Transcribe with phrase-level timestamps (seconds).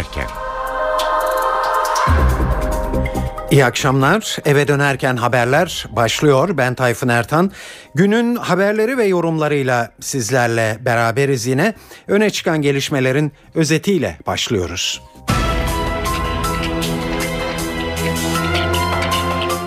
[0.00, 0.26] dönerken.
[3.50, 4.36] İyi akşamlar.
[4.44, 6.56] Eve dönerken haberler başlıyor.
[6.56, 7.50] Ben Tayfun Ertan.
[7.94, 11.74] Günün haberleri ve yorumlarıyla sizlerle beraberiz yine.
[12.08, 15.02] Öne çıkan gelişmelerin özetiyle başlıyoruz.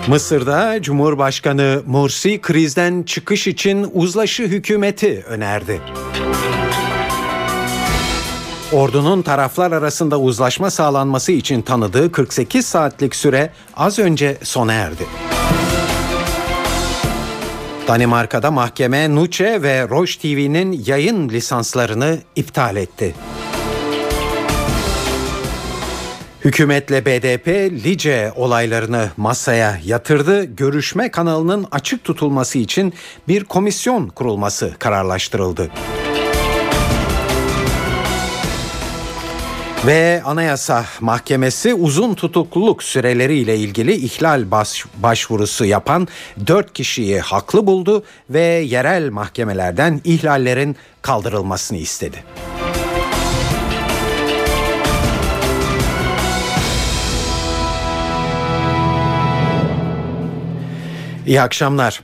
[0.08, 5.80] Mısır'da Cumhurbaşkanı Mursi krizden çıkış için uzlaşı hükümeti önerdi.
[8.74, 15.06] Ordunun taraflar arasında uzlaşma sağlanması için tanıdığı 48 saatlik süre az önce sona erdi.
[17.88, 23.14] Danimarka'da mahkeme Nuçe ve Roche TV'nin yayın lisanslarını iptal etti.
[26.44, 27.46] Hükümetle BDP
[27.84, 30.44] Lice olaylarını masaya yatırdı.
[30.44, 32.94] Görüşme kanalının açık tutulması için
[33.28, 35.70] bir komisyon kurulması kararlaştırıldı.
[39.86, 46.08] Ve Anayasa Mahkemesi uzun tutukluluk süreleriyle ilgili ihlal baş, başvurusu yapan
[46.46, 52.24] 4 kişiyi haklı buldu ve yerel mahkemelerden ihlallerin kaldırılmasını istedi.
[61.26, 62.00] İyi akşamlar.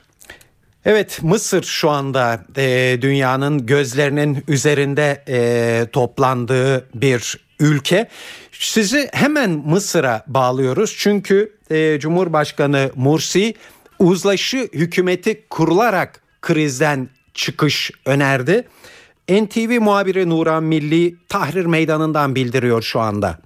[0.85, 8.07] Evet Mısır şu anda e, dünyanın gözlerinin üzerinde e, toplandığı bir ülke.
[8.51, 13.53] Sizi hemen Mısır'a bağlıyoruz çünkü e, Cumhurbaşkanı Mursi
[13.99, 18.67] uzlaşı hükümeti kurularak krizden çıkış önerdi.
[19.29, 23.37] NTV muhabiri Nuran Milli Tahrir Meydanı'ndan bildiriyor şu anda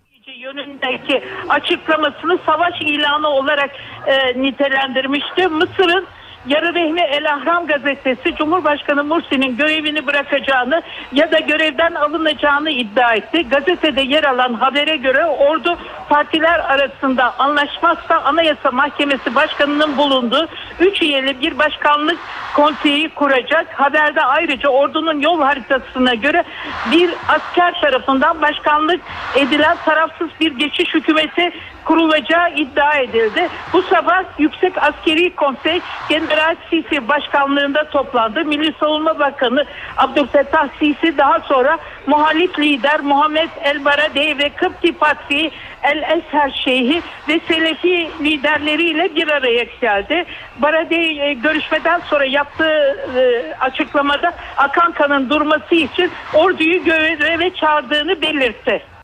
[0.45, 3.71] yönündeki açıklamasını savaş ilanı olarak
[4.07, 5.47] e, nitelendirmişti.
[5.47, 6.05] Mısır'ın
[6.47, 13.49] Yarı Rehmi El Ahram gazetesi Cumhurbaşkanı Mursi'nin görevini bırakacağını ya da görevden alınacağını iddia etti.
[13.49, 15.77] Gazetede yer alan habere göre ordu
[16.09, 20.47] partiler arasında anlaşmazsa Anayasa Mahkemesi Başkanı'nın bulunduğu
[20.79, 22.17] 3 üyeli bir başkanlık
[22.55, 23.67] konseyi kuracak.
[23.73, 26.43] Haberde ayrıca ordunun yol haritasına göre
[26.91, 29.01] bir asker tarafından başkanlık
[29.35, 31.51] edilen tarafsız bir geçiş hükümeti
[31.85, 33.49] kurulacağı iddia edildi.
[33.73, 38.45] Bu sabah Yüksek Askeri Konsey General Sisi başkanlığında toplandı.
[38.45, 39.65] Milli Savunma Bakanı
[39.97, 45.51] Abdülfettah Sisi daha sonra muhalif lider Muhammed El Baradei ve Kıpti Patri
[45.83, 50.25] El Eser Şeyhi ve Selefi liderleriyle bir araya geldi.
[50.57, 58.94] Baradei e, görüşmeden sonra yaptığı e, açıklamada akan kanın durması için orduyu göreve çağırdığını belirtti.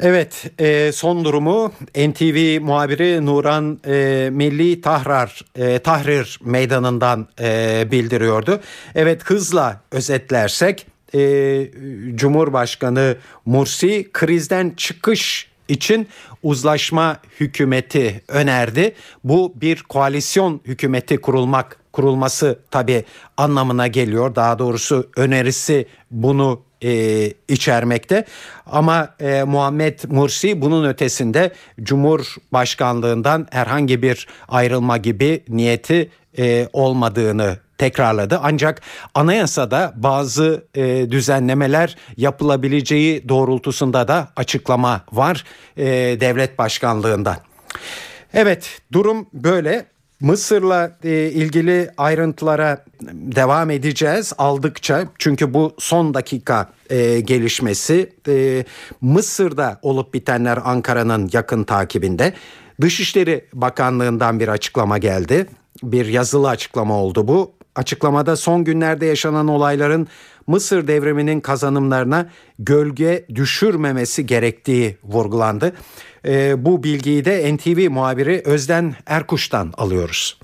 [0.00, 8.60] Evet e, son durumu NTV muhabiri Nuran e, Milli Tahrar e, Tahrir Meydanı'ndan e, bildiriyordu.
[8.94, 11.70] Evet hızla özetlersek e,
[12.14, 13.16] Cumhurbaşkanı
[13.46, 16.08] Mursi krizden çıkış için
[16.42, 18.94] uzlaşma hükümeti önerdi.
[19.24, 23.04] Bu bir koalisyon hükümeti kurulmak kurulması tabi
[23.36, 24.34] anlamına geliyor.
[24.34, 28.24] Daha doğrusu önerisi bunu e, içermekte.
[28.66, 38.40] Ama e, Muhammed Mursi bunun ötesinde Cumhurbaşkanlığından herhangi bir ayrılma gibi niyeti e, olmadığını tekrarladı.
[38.42, 38.82] Ancak
[39.14, 45.44] anayasada bazı e, düzenlemeler yapılabileceği doğrultusunda da açıklama var
[45.76, 45.84] e,
[46.20, 47.36] devlet başkanlığından.
[48.34, 49.92] Evet durum böyle.
[50.22, 55.04] Mısır'la e, ilgili ayrıntılara devam edeceğiz aldıkça.
[55.18, 58.64] Çünkü bu son dakika e, gelişmesi e,
[59.00, 62.32] Mısır'da olup bitenler Ankara'nın yakın takibinde.
[62.80, 65.46] Dışişleri Bakanlığı'ndan bir açıklama geldi.
[65.82, 67.52] Bir yazılı açıklama oldu bu.
[67.74, 70.08] Açıklamada son günlerde yaşanan olayların
[70.46, 75.72] Mısır devriminin kazanımlarına gölge düşürmemesi gerektiği vurgulandı.
[76.26, 80.38] E, bu bilgiyi de NTV muhabiri Özden Erkuş'tan alıyoruz.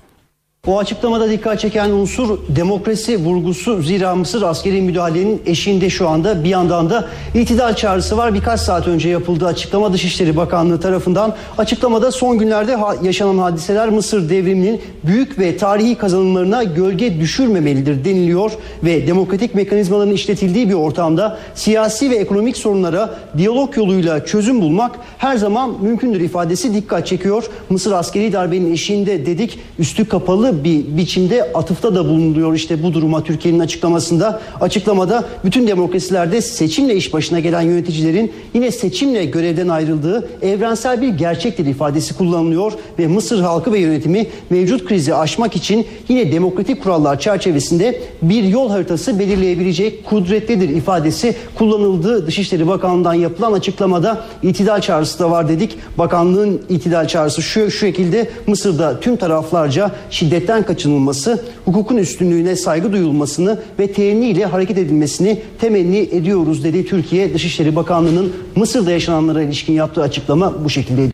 [0.65, 6.49] Bu açıklamada dikkat çeken unsur demokrasi vurgusu zira Mısır askeri müdahalenin eşiğinde şu anda bir
[6.49, 8.33] yandan da itidal çağrısı var.
[8.33, 14.81] Birkaç saat önce yapıldığı açıklama Dışişleri Bakanlığı tarafından açıklamada son günlerde yaşanan hadiseler Mısır devriminin
[15.03, 18.51] büyük ve tarihi kazanımlarına gölge düşürmemelidir deniliyor
[18.83, 25.37] ve demokratik mekanizmaların işletildiği bir ortamda siyasi ve ekonomik sorunlara diyalog yoluyla çözüm bulmak her
[25.37, 27.49] zaman mümkündür ifadesi dikkat çekiyor.
[27.69, 32.93] Mısır askeri darbenin eşiğinde dedik üstü kapalı farklı bir biçimde atıfta da bulunuyor işte bu
[32.93, 34.41] duruma Türkiye'nin açıklamasında.
[34.61, 41.65] Açıklamada bütün demokrasilerde seçimle iş başına gelen yöneticilerin yine seçimle görevden ayrıldığı evrensel bir gerçektir
[41.65, 48.01] ifadesi kullanılıyor ve Mısır halkı ve yönetimi mevcut krizi aşmak için yine demokratik kurallar çerçevesinde
[48.21, 52.27] bir yol haritası belirleyebilecek kudretlidir ifadesi kullanıldı.
[52.27, 55.77] Dışişleri Bakanlığı'ndan yapılan açıklamada itidal çağrısı da var dedik.
[55.97, 59.91] Bakanlığın itidal çağrısı şu, şu şekilde Mısır'da tüm taraflarca
[60.39, 67.75] şiddetten kaçınılması, hukukun üstünlüğüne saygı duyulmasını ve teğeniyle hareket edilmesini temenni ediyoruz dedi Türkiye Dışişleri
[67.75, 71.11] Bakanlığı'nın Mısır'da yaşananlara ilişkin yaptığı açıklama bu şekildeydi.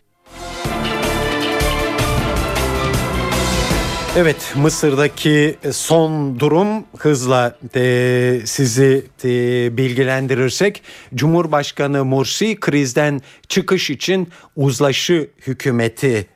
[4.16, 9.28] Evet Mısır'daki son durum hızla e, sizi e,
[9.76, 10.82] bilgilendirirsek
[11.14, 16.26] Cumhurbaşkanı Mursi krizden çıkış için uzlaşı hükümeti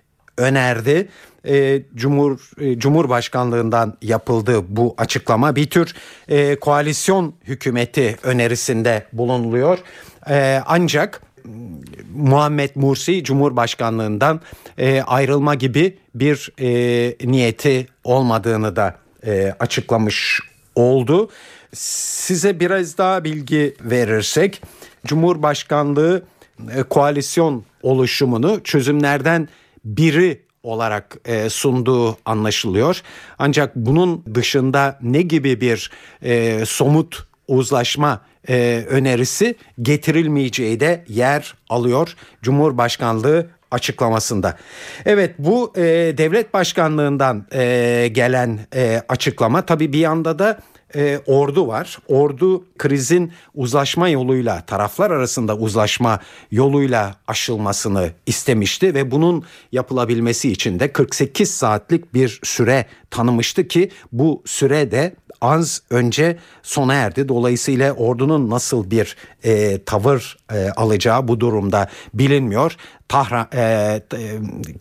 [0.40, 1.08] önerdi.
[1.48, 5.94] E, Cumhur e, Cumhurbaşkanlığından yapıldı bu açıklama bir tür
[6.28, 9.78] e, koalisyon hükümeti önerisinde bulunuluyor.
[10.28, 11.22] E, ancak
[12.14, 14.40] Muhammed Mursi Cumhurbaşkanlığından
[14.78, 18.96] e, ayrılma gibi bir e, niyeti olmadığını da
[19.26, 20.40] e, açıklamış
[20.74, 21.30] oldu.
[21.74, 24.62] Size biraz daha bilgi verirsek
[25.06, 26.22] Cumhurbaşkanlığı
[26.74, 29.48] e, koalisyon oluşumunu çözümlerden
[29.84, 33.02] biri olarak e, sunduğu anlaşılıyor.
[33.38, 35.90] Ancak bunun dışında ne gibi bir
[36.22, 44.56] e, somut uzlaşma e, önerisi getirilmeyeceği de yer alıyor Cumhurbaşkanlığı açıklamasında.
[45.06, 45.82] Evet bu e,
[46.18, 50.60] devlet başkanlığından e, gelen e, açıklama tabii bir yanda da
[50.94, 51.98] e, ordu var.
[52.08, 56.20] Ordu krizin uzlaşma yoluyla taraflar arasında uzlaşma
[56.50, 64.42] yoluyla aşılmasını istemişti ve bunun yapılabilmesi için de 48 saatlik bir süre tanımıştı ki bu
[64.46, 67.28] süre de az önce sona erdi.
[67.28, 72.76] Dolayısıyla ordunun nasıl bir e, tavır e, alacağı bu durumda bilinmiyor.
[73.08, 74.00] Tahra, e, e,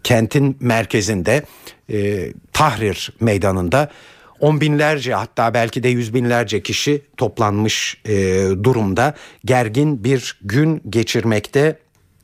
[0.03, 1.43] kentin merkezinde
[1.91, 3.89] e, Tahrir meydanında
[4.39, 8.13] on binlerce hatta belki de yüz binlerce kişi toplanmış e,
[8.63, 9.13] durumda
[9.45, 11.79] gergin bir gün geçirmekte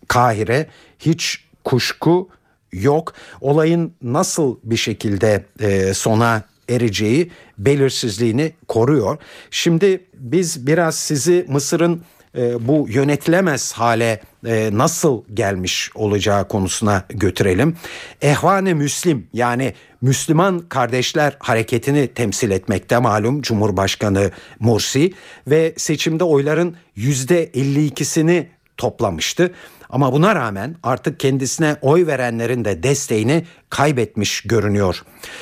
[0.08, 0.68] Kahire
[1.00, 2.30] hiç kuşku
[2.72, 3.14] yok.
[3.42, 9.18] Olayın nasıl bir şekilde e, sona ereceği belirsizliğini koruyor.
[9.52, 12.04] Şimdi biz biraz sizi Mısır'ın
[12.38, 17.76] e, bu yönetilemez hale e, nasıl gelmiş olacağı konusuna götürelim.
[18.22, 25.14] Ehvane Müslim yani Müslüman Kardeşler Hareketi'ni temsil etmekte malum Cumhurbaşkanı Mursi
[25.48, 28.46] ve seçimde oyların %52'sini
[28.78, 29.54] toplamıştı.
[29.90, 35.02] Ama buna rağmen artık kendisine oy verenlerin de desteğini kaybetmiş görünüyor.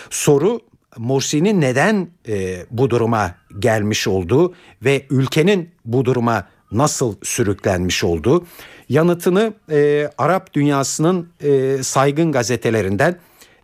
[0.10, 0.60] Soru
[0.98, 4.54] Mursi'nin neden e, bu duruma gelmiş olduğu
[4.84, 8.45] ve ülkenin bu duruma nasıl sürüklenmiş olduğu
[8.89, 13.15] yanıtını e, Arap dünyasının e, saygın gazetelerinden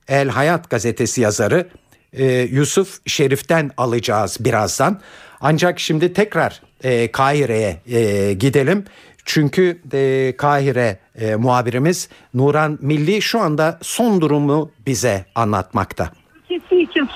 [0.08, 1.68] El Hayat gazetesi yazarı
[2.14, 5.02] e, Yusuf Şerif'ten alacağız birazdan.
[5.42, 8.86] Ancak şimdi tekrar e, Kahire'ye e, gidelim.
[9.26, 16.12] Çünkü e, Kahire e, muhabirimiz Nuran Milli şu anda son durumu bize anlatmakta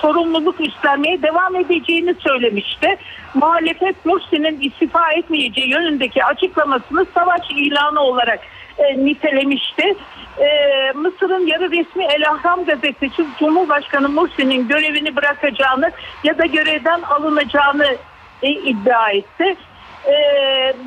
[0.04, 2.96] sorumluluk üstlenmeye devam edeceğini söylemişti.
[3.34, 8.40] Muhalefet Mursi'nin istifa etmeyeceği yönündeki açıklamasını savaş ilanı olarak
[8.78, 9.94] e, nitelemişti.
[10.38, 10.48] E,
[10.94, 15.90] Mısır'ın yarı resmi El Ahram gazetesi Cumhurbaşkanı Mursi'nin görevini bırakacağını
[16.24, 17.96] ya da görevden alınacağını
[18.42, 19.56] e, iddia etti
[20.06, 20.14] e,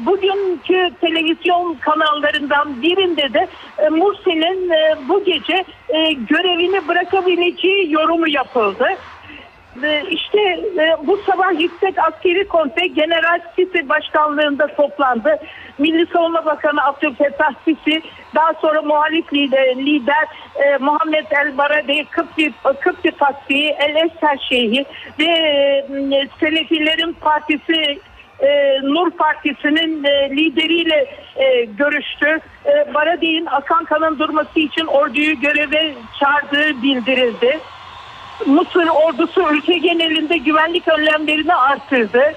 [0.06, 3.48] bugünkü televizyon kanallarından birinde de
[3.78, 8.88] e, Mursi'nin e, bu gece e, görevini bırakabileceği yorumu yapıldı.
[9.84, 10.40] E, işte
[10.78, 15.40] e, bu sabah Yüksek Askeri Konseyi General Sisi başkanlığında toplandı.
[15.78, 18.02] Milli Savunma Bakanı Abdülfettah Sisi,
[18.36, 24.86] daha sonra muhalif lider, lider e, Muhammed El Baradei, Kıpti, Kıpti Fatih, El Eser Şeyhi
[25.20, 28.00] ve e, Selefilerin Partisi
[28.40, 32.40] e, Nur Partisi'nin e, lideriyle e, görüştü.
[32.66, 37.60] E, Baradey'in akan kanın durması için orduyu göreve çağırdığı bildirildi.
[38.46, 42.34] Mısır ordusu ülke genelinde güvenlik önlemlerini arttırdı.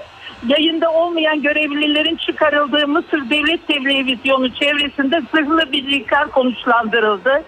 [0.47, 7.43] Yayında olmayan görevlilerin çıkarıldığı Mısır Devlet Televizyonu çevresinde zırhlı birlikler konuşlandırıldı.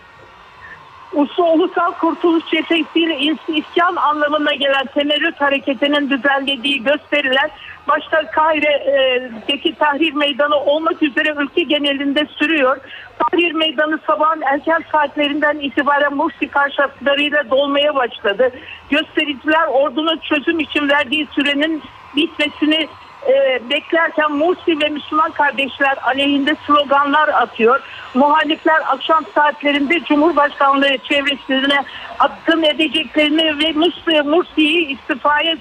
[1.13, 7.51] Ulusal Kurtuluş Cephesi'yle isyan anlamına gelen Temerrüt Hareketi'nin düzenlediği gösteriler
[7.87, 12.77] başta Kahire'deki Tahrir Meydanı olmak üzere ülke genelinde sürüyor.
[13.19, 18.51] Tahrir Meydanı sabahın erken saatlerinden itibaren Mursi karşıtlarıyla dolmaya başladı.
[18.89, 21.83] Göstericiler ordunun çözüm için verdiği sürenin
[22.15, 22.87] bitmesini
[23.27, 27.79] e, beklerken Mursi ve Müslüman kardeşler aleyhinde sloganlar atıyor.
[28.13, 31.83] Muhalifler akşam saatlerinde Cumhurbaşkanlığı çevresine
[32.19, 35.55] akın edeceklerini ve Mursi, Mursi'yi istifaya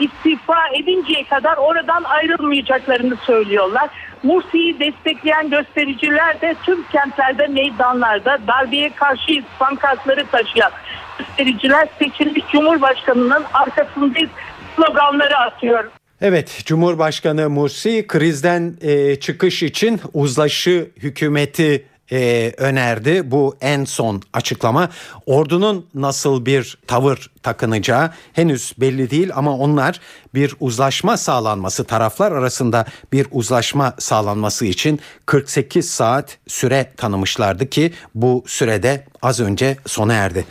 [0.00, 3.88] istifa edinceye kadar oradan ayrılmayacaklarını söylüyorlar.
[4.22, 10.70] Mursi'yi destekleyen göstericiler de tüm kentlerde meydanlarda darbeye karşı pankartları taşıyan
[11.18, 14.30] göstericiler seçilmiş Cumhurbaşkanı'nın arkasındayız
[14.76, 15.84] sloganları atıyor.
[16.24, 23.30] Evet, Cumhurbaşkanı Mursi krizden e, çıkış için uzlaşı hükümeti e, önerdi.
[23.30, 24.88] Bu en son açıklama.
[25.26, 30.00] Ordunun nasıl bir tavır takınacağı henüz belli değil ama onlar
[30.34, 38.44] bir uzlaşma sağlanması taraflar arasında bir uzlaşma sağlanması için 48 saat süre tanımışlardı ki bu
[38.46, 40.44] sürede az önce sona erdi.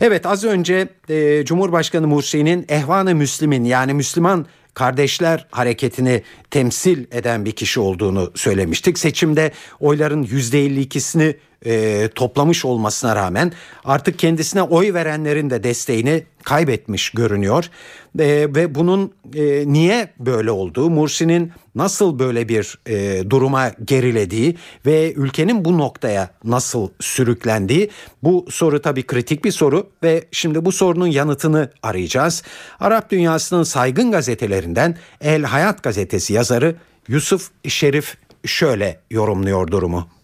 [0.00, 7.52] Evet az önce e, Cumhurbaşkanı Mursi'nin Ehvan-ı Müslim'in yani Müslüman Kardeşler Hareketi'ni temsil eden bir
[7.52, 8.98] kişi olduğunu söylemiştik.
[8.98, 11.34] Seçimde oyların %52'sini
[11.66, 13.52] e, toplamış olmasına rağmen
[13.84, 17.70] artık kendisine oy verenlerin de desteğini kaybetmiş görünüyor.
[18.18, 25.12] E, ve bunun e, niye böyle olduğu, Mursi'nin nasıl böyle bir e, duruma gerilediği ve
[25.12, 27.90] ülkenin bu noktaya nasıl sürüklendiği
[28.22, 32.42] bu soru tabii kritik bir soru ve şimdi bu sorunun yanıtını arayacağız.
[32.80, 36.76] Arap dünyasının saygın gazetelerinden El Hayat gazetesi yazarı
[37.08, 40.19] Yusuf Şerif şöyle yorumluyor durumu.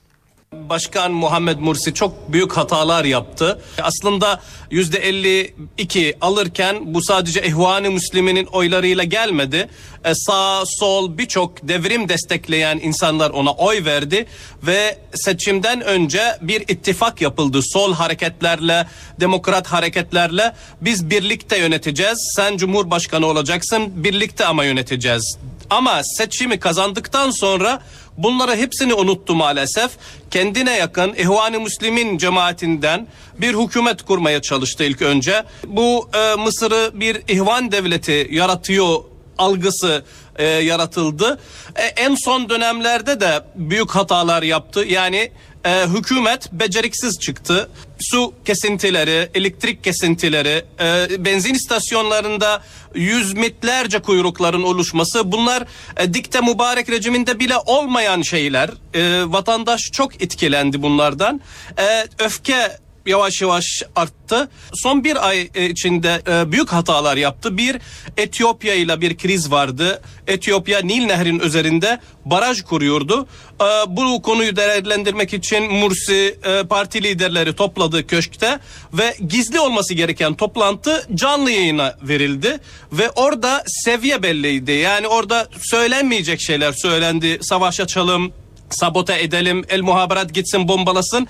[0.69, 3.61] Başkan Muhammed Mursi çok büyük hatalar yaptı.
[3.83, 9.69] Aslında yüzde 52 alırken bu sadece ehvan Müslümin'in oylarıyla gelmedi.
[10.05, 14.27] E, sağ, sol birçok devrim destekleyen insanlar ona oy verdi
[14.63, 17.61] ve seçimden önce bir ittifak yapıldı.
[17.63, 18.87] Sol hareketlerle,
[19.21, 22.33] demokrat hareketlerle biz birlikte yöneteceğiz.
[22.37, 25.39] Sen cumhurbaşkanı olacaksın, birlikte ama yöneteceğiz.
[25.71, 27.83] Ama seçimi kazandıktan sonra
[28.19, 29.91] Bunları hepsini unuttu maalesef.
[30.31, 33.07] Kendine yakın İhvan-ı Müslim'in cemaatinden
[33.41, 35.45] bir hükümet kurmaya çalıştı ilk önce.
[35.67, 38.97] Bu e, Mısır'ı bir ihvan devleti yaratıyor
[39.39, 40.05] algısı
[40.39, 41.39] e, yaratıldı.
[41.77, 44.85] E, en son dönemlerde de büyük hatalar yaptı.
[44.85, 45.31] Yani
[45.67, 47.69] e, hükümet beceriksiz çıktı.
[48.01, 52.63] Su kesintileri, elektrik kesintileri, e, benzin istasyonlarında
[52.95, 55.65] yüz mitlerce kuyrukların oluşması bunlar
[55.97, 58.71] e, dikte mübarek rejiminde bile olmayan şeyler.
[58.95, 61.41] E, vatandaş çok etkilendi bunlardan.
[61.79, 64.49] E, öfke yavaş yavaş arttı.
[64.75, 67.57] Son bir ay e, içinde e, büyük hatalar yaptı.
[67.57, 67.77] Bir
[68.17, 70.03] Etiyopya ile bir kriz vardı.
[70.27, 73.27] Etiyopya Nil Nehri'nin üzerinde baraj kuruyordu.
[73.61, 78.59] E, bu konuyu değerlendirmek için Mursi parti liderleri topladı köşkte
[78.93, 82.59] ve gizli olması gereken toplantı canlı yayına verildi
[82.93, 84.73] ve orada seviye belliydi.
[84.73, 87.39] Yani orada söylenmeyecek şeyler söylendi.
[87.43, 88.33] Savaş açalım,
[88.71, 91.29] sabote edelim, el muhaberat gitsin bombalasın.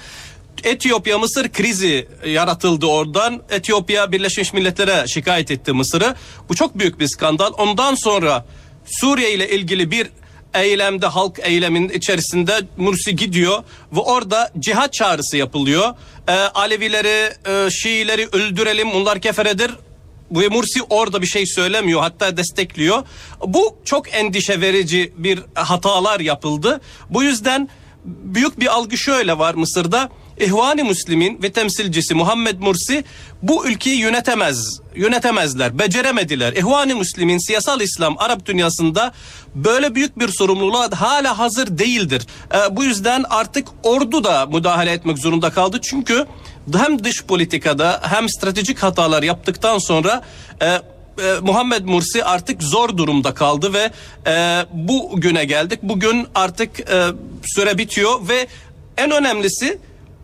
[0.64, 3.42] Etiyopya Mısır krizi yaratıldı oradan.
[3.50, 6.14] Etiyopya Birleşmiş Milletler'e şikayet etti Mısır'ı.
[6.48, 7.52] Bu çok büyük bir skandal.
[7.58, 8.46] Ondan sonra
[8.86, 10.06] Suriye ile ilgili bir
[10.54, 15.94] eylemde halk eylemin içerisinde Mursi gidiyor ve orada cihat çağrısı yapılıyor.
[16.28, 19.70] Ee, Alevileri, e, Şiileri öldürelim bunlar keferedir.
[20.30, 23.02] Bu Mursi orada bir şey söylemiyor hatta destekliyor.
[23.46, 26.80] Bu çok endişe verici bir hatalar yapıldı.
[27.10, 27.68] Bu yüzden
[28.04, 30.10] büyük bir algı şöyle var Mısır'da.
[30.40, 33.04] İhvan-ı Müslim'in ve temsilcisi Muhammed Mursi
[33.42, 36.52] bu ülkeyi yönetemez, yönetemezler, beceremediler.
[36.52, 39.12] İhvan-ı Müslim'in siyasal İslam Arap dünyasında
[39.54, 42.26] böyle büyük bir sorumluluğa hala hazır değildir.
[42.54, 45.80] E, bu yüzden artık ordu da müdahale etmek zorunda kaldı.
[45.82, 46.26] Çünkü
[46.76, 50.22] hem dış politikada hem stratejik hatalar yaptıktan sonra
[50.60, 50.80] e, e,
[51.42, 53.90] Muhammed Mursi artık zor durumda kaldı ve
[54.26, 55.78] e, bu güne geldik.
[55.82, 57.06] Bugün artık e,
[57.44, 58.46] süre bitiyor ve
[58.96, 59.78] en önemlisi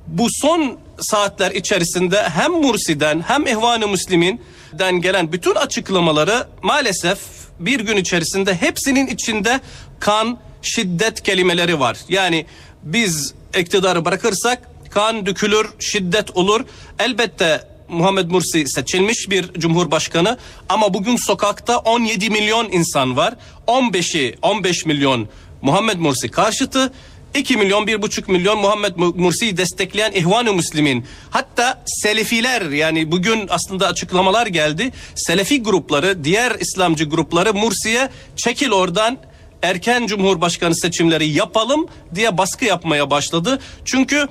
[0.06, 7.18] bu son saatler içerisinde hem Mursi'den hem İhvan-ı Müslim'den gelen bütün açıklamaları maalesef
[7.60, 9.60] bir gün içerisinde hepsinin içinde
[10.00, 11.96] kan, şiddet kelimeleri var.
[12.08, 12.46] Yani
[12.82, 16.64] biz iktidarı bırakırsak kan dökülür, şiddet olur.
[16.98, 23.34] Elbette Muhammed Mursi seçilmiş bir cumhurbaşkanı ama bugün sokakta 17 milyon insan var.
[23.66, 25.28] 15'i 15 milyon
[25.62, 26.92] Muhammed Mursi karşıtı
[27.34, 34.46] 2 milyon 1,5 milyon Muhammed Mursi'yi destekleyen İhvan-ı Müslimin hatta Selefiler yani bugün aslında açıklamalar
[34.46, 34.92] geldi.
[35.14, 39.18] Selefi grupları diğer İslamcı grupları Mursi'ye çekil oradan
[39.62, 43.58] erken Cumhurbaşkanı seçimleri yapalım diye baskı yapmaya başladı.
[43.84, 44.28] Çünkü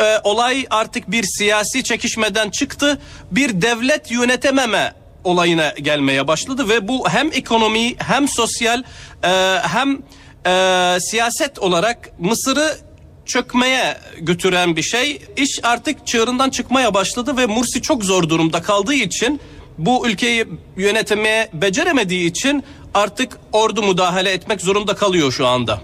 [0.00, 2.98] e, olay artık bir siyasi çekişmeden çıktı.
[3.30, 4.94] Bir devlet yönetememe
[5.24, 8.82] olayına gelmeye başladı ve bu hem ekonomi hem sosyal
[9.24, 9.28] e,
[9.62, 10.02] hem
[10.46, 12.78] e, siyaset olarak Mısır'ı
[13.26, 15.22] çökmeye götüren bir şey.
[15.36, 19.40] İş artık çığırından çıkmaya başladı ve Mursi çok zor durumda kaldığı için
[19.78, 20.46] bu ülkeyi
[20.76, 25.80] yönetmeye beceremediği için artık ordu müdahale etmek zorunda kalıyor şu anda.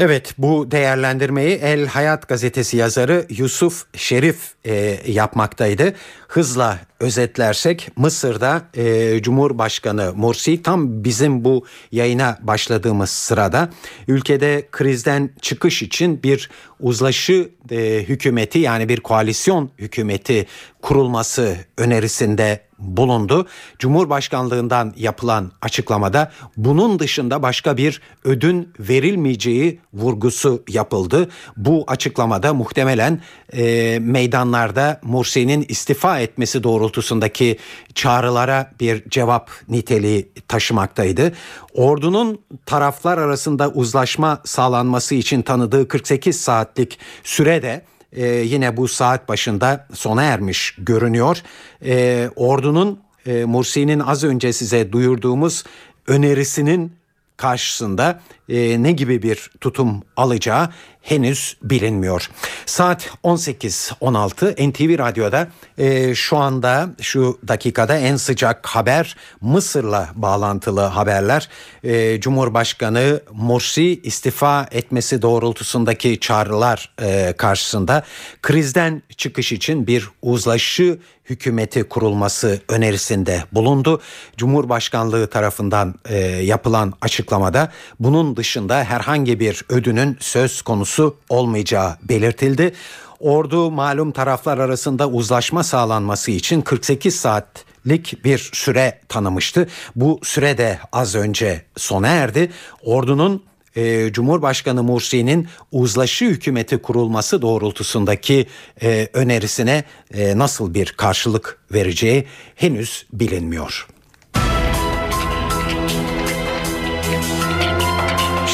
[0.00, 5.94] Evet bu değerlendirmeyi El Hayat gazetesi yazarı Yusuf Şerif e, yapmaktaydı.
[6.28, 13.68] Hızla özetlersek Mısır'da e, Cumhurbaşkanı Mursi tam bizim bu yayına başladığımız sırada
[14.08, 16.50] ülkede krizden çıkış için bir
[16.82, 20.46] uzlaşı e, hükümeti yani bir koalisyon hükümeti
[20.82, 23.46] kurulması önerisinde bulundu.
[23.78, 31.28] Cumhurbaşkanlığından yapılan açıklamada bunun dışında başka bir ödün verilmeyeceği vurgusu yapıldı.
[31.56, 33.20] Bu açıklamada muhtemelen
[33.52, 37.58] e, meydanlarda Mursi'nin istifa etmesi doğrultusundaki
[37.94, 41.32] çağrılara bir cevap niteliği taşımaktaydı.
[41.74, 49.86] Ordunun taraflar arasında uzlaşma sağlanması için tanıdığı 48 saatlik sürede e, yine bu saat başında
[49.94, 51.42] sona ermiş görünüyor.
[51.84, 55.64] E, ordunun e, Mursi'nin az önce size duyurduğumuz
[56.06, 56.92] önerisinin
[57.40, 60.68] karşısında e, ne gibi bir tutum alacağı
[61.02, 62.30] henüz bilinmiyor.
[62.66, 71.48] Saat 18.16 NTV Radyo'da e, şu anda şu dakikada en sıcak haber Mısır'la bağlantılı haberler.
[71.84, 78.02] E, Cumhurbaşkanı Mursi istifa etmesi doğrultusundaki çağrılar e, karşısında
[78.42, 80.98] krizden çıkış için bir uzlaşı
[81.30, 84.00] hükümeti kurulması önerisinde bulundu.
[84.36, 92.72] Cumhurbaşkanlığı tarafından e, yapılan açıklamada bunun dışında herhangi bir ödünün söz konusu olmayacağı belirtildi.
[93.20, 99.68] Ordu malum taraflar arasında uzlaşma sağlanması için 48 saatlik bir süre tanımıştı.
[99.96, 102.52] Bu süre de az önce sona erdi.
[102.82, 108.46] Ordunun e, Cumhurbaşkanı Mursi'nin uzlaşı hükümeti kurulması doğrultusundaki
[108.82, 109.84] e, önerisine
[110.14, 113.86] e, nasıl bir karşılık vereceği henüz bilinmiyor.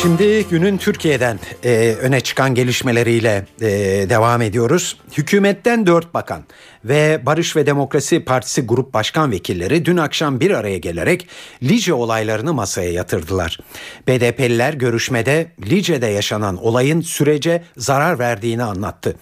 [0.03, 3.69] Şimdi günün Türkiye'den e, öne çıkan gelişmeleriyle e,
[4.11, 4.99] devam ediyoruz.
[5.17, 6.45] Hükümetten dört bakan
[6.89, 11.29] ve Barış ve Demokrasi Partisi Grup Başkan Vekilleri dün akşam bir araya gelerek
[11.63, 13.59] Lice olaylarını masaya yatırdılar.
[14.09, 19.17] BDP'liler görüşmede Lice'de yaşanan olayın sürece zarar verdiğini anlattı.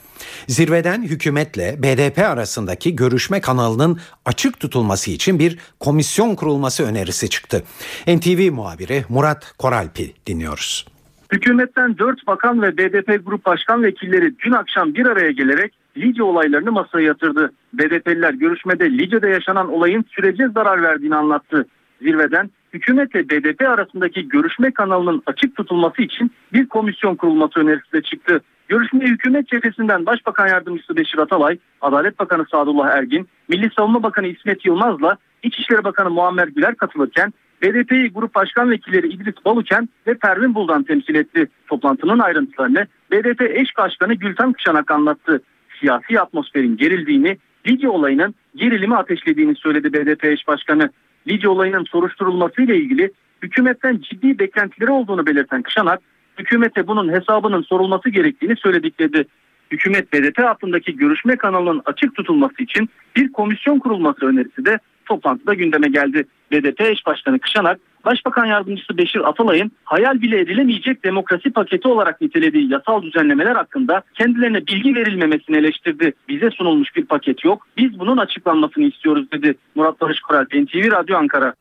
[0.49, 7.63] Zirveden hükümetle BDP arasındaki görüşme kanalının açık tutulması için bir komisyon kurulması önerisi çıktı.
[8.07, 10.87] NTV muhabiri Murat Koralp'i dinliyoruz.
[11.33, 16.73] Hükümetten 4 bakan ve BDP Grup Başkan Vekilleri dün akşam bir araya gelerek Lice olaylarını
[16.73, 17.53] masaya yatırdı.
[17.73, 21.67] BDP'liler görüşmede Lice'de yaşanan olayın sürece zarar verdiğini anlattı.
[22.03, 28.41] Zirveden hükümetle BDP arasındaki görüşme kanalının açık tutulması için bir komisyon kurulması önerisi de çıktı.
[28.69, 34.67] Görüşmeye hükümet cephesinden Başbakan Yardımcısı Beşir Atalay, Adalet Bakanı Sadullah Ergin, Milli Savunma Bakanı İsmet
[34.67, 40.83] Yılmaz'la İçişleri Bakanı Muammer Güler katılırken BDP'yi Grup Başkan Vekilleri İdris Baluken ve Pervin Buldan
[40.83, 41.49] temsil etti.
[41.67, 45.43] Toplantının ayrıntılarını BDP eş başkanı Gülten Kışanak anlattı.
[45.81, 50.91] Siyasi atmosferin gerildiğini, Lidya olayının gerilimi ateşlediğini söyledi BDP eş başkanı.
[51.29, 53.11] Lidya olayının soruşturulması ile ilgili
[53.43, 56.01] hükümetten ciddi beklentileri olduğunu belirten Kışanak,
[56.39, 59.27] hükümete bunun hesabının sorulması gerektiğini söyledik dedi.
[59.71, 65.89] Hükümet BDP hattındaki görüşme kanalının açık tutulması için bir komisyon kurulması önerisi de toplantıda gündeme
[65.89, 66.27] geldi.
[66.51, 72.73] BDP eş başkanı Kışanak, Başbakan Yardımcısı Beşir Atalay'ın hayal bile edilemeyecek demokrasi paketi olarak nitelediği
[72.73, 76.13] yasal düzenlemeler hakkında kendilerine bilgi verilmemesini eleştirdi.
[76.29, 77.67] Bize sunulmuş bir paket yok.
[77.77, 79.55] Biz bunun açıklanmasını istiyoruz dedi.
[79.75, 81.55] Murat Barış Koral, NTV Radyo Ankara.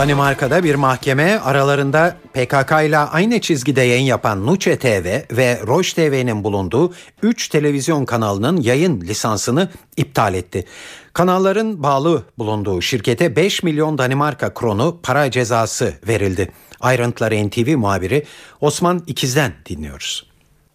[0.00, 6.44] Danimarka'da bir mahkeme aralarında PKK ile aynı çizgide yayın yapan Nuçe TV ve Roş TV'nin
[6.44, 6.90] bulunduğu
[7.22, 10.64] 3 televizyon kanalının yayın lisansını iptal etti.
[11.12, 16.48] Kanalların bağlı bulunduğu şirkete 5 milyon Danimarka kronu para cezası verildi.
[16.80, 18.22] Ayrıntıları NTV muhabiri
[18.60, 20.30] Osman İkiz'den dinliyoruz.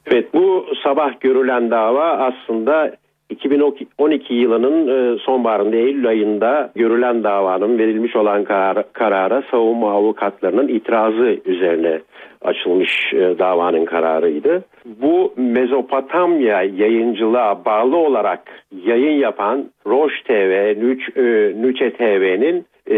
[0.05, 2.95] Evet bu sabah görülen dava aslında
[3.35, 11.37] 2012 yılının e, sonbaharında Eylül ayında görülen davanın verilmiş olan karara, karara savunma avukatlarının itirazı
[11.45, 11.99] üzerine
[12.41, 14.63] açılmış e, davanın kararıydı.
[14.85, 18.41] Bu Mezopotamya yayıncılığa bağlı olarak
[18.85, 21.21] yayın yapan Roş TV, Nüç, e,
[21.61, 22.95] Nüçe TV'nin e,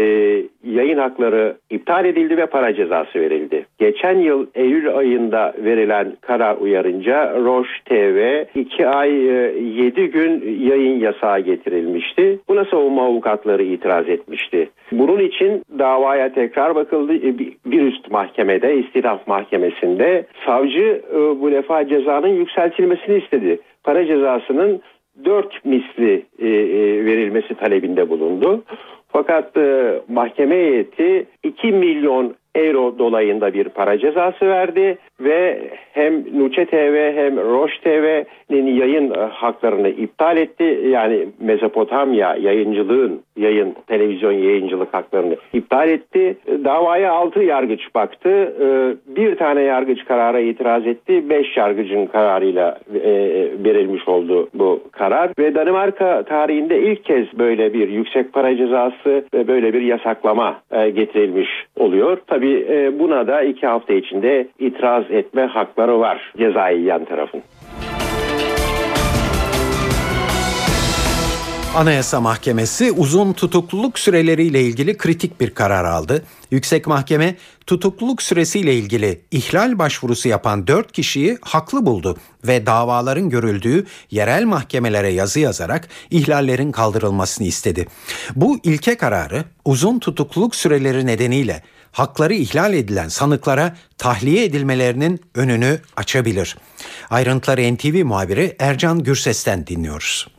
[0.64, 3.66] yayın hakları iptal edildi ve para cezası verildi.
[3.78, 11.00] Geçen yıl Eylül ayında verilen karar uyarınca Roş TV 2 ay e, 7 gün yayın
[11.00, 12.38] yasağı getirilmişti.
[12.48, 14.68] Buna savunma avukatları itiraz etmişti.
[14.92, 17.14] Bunun için davaya tekrar bakıldı.
[17.14, 23.58] E, bir üst mahkemede, istiraf mahkemesinde savcı e, bu defa cezanın yükseltilmesini istedi.
[23.84, 24.82] Para cezasının
[25.24, 28.62] dört misli e, e, verilmesi talebinde bulundu.
[29.18, 36.66] Fakat e, mahkeme heyeti 2 milyon euro dolayında bir para cezası verdi ve hem Nuçe
[36.66, 40.80] TV hem Roş TV'nin yayın e, haklarını iptal etti.
[40.88, 46.36] Yani Mezopotamya yayıncılığın yayın televizyon yayıncılık haklarını iptal etti.
[46.64, 48.54] Davaya 6 yargıç baktı.
[48.60, 48.66] E,
[49.16, 51.30] bir tane yargıç karara itiraz etti.
[51.30, 53.10] 5 yargıcın kararıyla e,
[53.64, 59.48] verilmiş oldu bu karar ve Danimarka tarihinde ilk kez böyle bir yüksek para cezası ve
[59.48, 62.18] böyle bir yasaklama getirilmiş oluyor.
[62.26, 62.66] Tabi
[62.98, 67.42] buna da iki hafta içinde itiraz etme hakları var cezayı yiyen tarafın.
[71.76, 76.22] Anayasa Mahkemesi uzun tutukluluk süreleriyle ilgili kritik bir karar aldı.
[76.50, 77.34] Yüksek Mahkeme
[77.66, 82.16] tutukluluk süresiyle ilgili ihlal başvurusu yapan 4 kişiyi haklı buldu
[82.46, 87.86] ve davaların görüldüğü yerel mahkemelere yazı yazarak ihlallerin kaldırılmasını istedi.
[88.36, 96.56] Bu ilke kararı uzun tutukluluk süreleri nedeniyle hakları ihlal edilen sanıklara tahliye edilmelerinin önünü açabilir.
[97.10, 100.37] Ayrıntıları NTV muhabiri Ercan Gürses'ten dinliyoruz.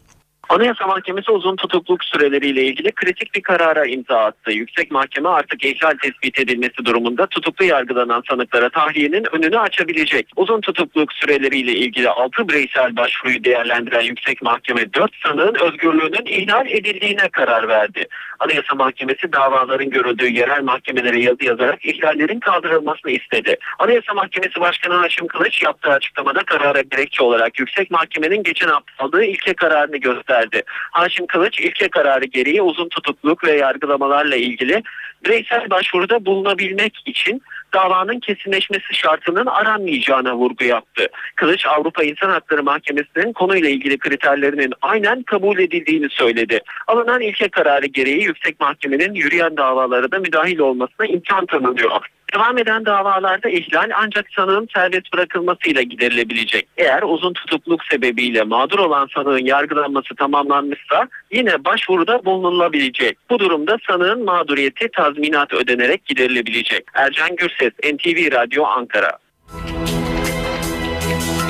[0.49, 4.51] Anayasa Mahkemesi uzun tutukluk süreleriyle ilgili kritik bir karara imza attı.
[4.51, 10.27] Yüksek Mahkeme artık ihlal tespit edilmesi durumunda tutuklu yargılanan sanıklara tahliyenin önünü açabilecek.
[10.35, 17.29] Uzun tutukluk süreleriyle ilgili 6 bireysel başvuruyu değerlendiren Yüksek Mahkeme 4 sanığın özgürlüğünün ihlal edildiğine
[17.29, 18.07] karar verdi.
[18.39, 23.57] Anayasa Mahkemesi davaların görüldüğü yerel mahkemelere yazı yazarak ihlallerin kaldırılmasını istedi.
[23.79, 29.23] Anayasa Mahkemesi Başkanı Haşim Kılıç yaptığı açıklamada karara gerekçe olarak Yüksek Mahkemenin geçen hafta aldığı
[29.23, 30.63] ilke kararını gösterdi verdi.
[30.91, 34.83] Haşim Kılıç ilke kararı gereği uzun tutukluk ve yargılamalarla ilgili
[35.25, 37.41] bireysel başvuruda bulunabilmek için
[37.73, 41.07] davanın kesinleşmesi şartının aranmayacağına vurgu yaptı.
[41.35, 46.59] Kılıç Avrupa İnsan Hakları Mahkemesi'nin konuyla ilgili kriterlerinin aynen kabul edildiğini söyledi.
[46.87, 52.01] Alınan ilke kararı gereği yüksek mahkemenin yürüyen davalara da müdahil olmasına imkan tanınıyor.
[52.33, 56.67] Devam eden davalarda ihlal ancak sanığın serbest bırakılmasıyla giderilebilecek.
[56.77, 63.17] Eğer uzun tutukluk sebebiyle mağdur olan sanığın yargılanması tamamlanmışsa yine başvuruda bulunulabilecek.
[63.29, 66.83] Bu durumda sanığın mağduriyeti tazminat ödenerek giderilebilecek.
[66.93, 69.17] Ercan Gürses, NTV Radyo Ankara.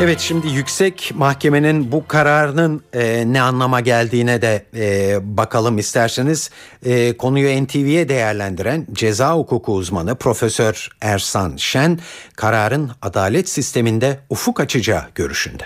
[0.04, 4.86] Evet şimdi yüksek mahkemenin bu kararının e, ne anlama geldiğine de e,
[5.38, 6.52] bakalım isterseniz.
[6.86, 11.98] E, konuyu NTV'ye değerlendiren ceza hukuku uzmanı Profesör Ersan Şen
[12.38, 15.64] kararın adalet sisteminde ufuk açacağı görüşünde.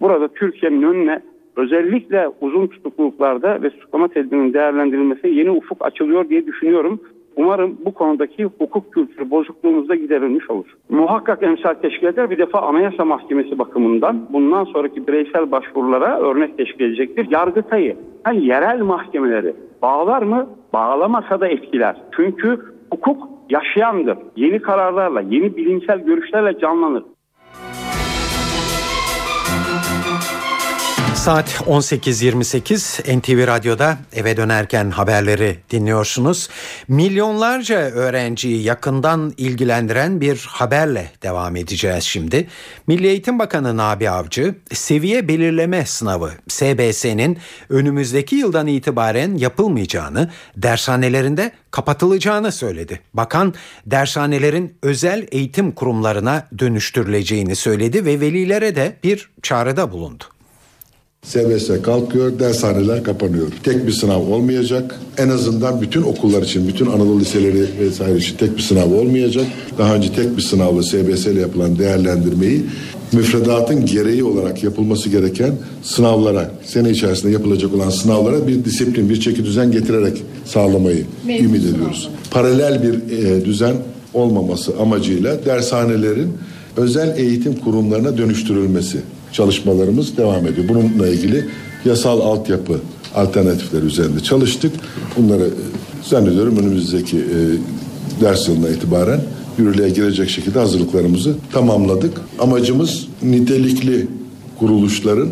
[0.00, 1.22] Burada Türkiye'nin önüne
[1.56, 7.00] özellikle uzun tutukluluklarda ve suçlama tedbirinin değerlendirilmesi yeni ufuk açılıyor diye düşünüyorum.
[7.36, 10.66] Umarım bu konudaki hukuk kültürü bozukluğumuz da giderilmiş olur.
[10.88, 17.26] Muhakkak emsal teşkilatlar bir defa Anayasa Mahkemesi bakımından bundan sonraki bireysel başvurulara örnek teşkil edecektir.
[17.30, 17.96] Yargıtay'ı,
[18.26, 20.46] yani yerel mahkemeleri bağlar mı?
[20.72, 21.96] Bağlamasa da etkiler.
[22.16, 22.58] Çünkü
[22.90, 24.18] hukuk yaşayandır.
[24.36, 27.02] Yeni kararlarla, yeni bilimsel görüşlerle canlanır.
[31.26, 36.48] Saat 18.28 NTV Radyo'da eve dönerken haberleri dinliyorsunuz.
[36.88, 42.48] Milyonlarca öğrenciyi yakından ilgilendiren bir haberle devam edeceğiz şimdi.
[42.86, 52.52] Milli Eğitim Bakanı Nabi Avcı seviye belirleme sınavı SBS'nin önümüzdeki yıldan itibaren yapılmayacağını, dershanelerinde kapatılacağını
[52.52, 53.00] söyledi.
[53.14, 53.54] Bakan
[53.86, 60.24] dershanelerin özel eğitim kurumlarına dönüştürüleceğini söyledi ve velilere de bir çağrıda bulundu.
[61.28, 63.46] SBS kalkıyor, dershaneler kapanıyor.
[63.62, 65.00] Tek bir sınav olmayacak.
[65.18, 69.46] En azından bütün okullar için, bütün Anadolu liseleri vesaire için tek bir sınav olmayacak.
[69.78, 72.62] Daha önce tek bir sınavla SBS ile yapılan değerlendirmeyi
[73.12, 79.44] müfredatın gereği olarak yapılması gereken sınavlara, sene içerisinde yapılacak olan sınavlara bir disiplin, bir çeki
[79.44, 82.08] düzen getirerek sağlamayı Mevcut ümit ediyoruz.
[82.30, 83.74] Paralel bir e, düzen
[84.14, 86.32] olmaması amacıyla dershanelerin
[86.76, 88.98] özel eğitim kurumlarına dönüştürülmesi
[89.36, 90.68] çalışmalarımız devam ediyor.
[90.68, 91.44] Bununla ilgili
[91.84, 92.80] yasal altyapı
[93.14, 94.72] alternatifleri üzerinde çalıştık.
[95.16, 97.38] Bunları e, zannediyorum önümüzdeki e,
[98.20, 99.20] ders yılına itibaren
[99.58, 102.20] yürürlüğe girecek şekilde hazırlıklarımızı tamamladık.
[102.38, 104.08] Amacımız nitelikli
[104.58, 105.28] kuruluşların